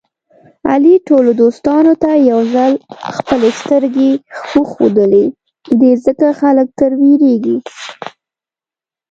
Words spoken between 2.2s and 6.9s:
یوځل خپلې سترګې ورښودلې دي. ځکه خلک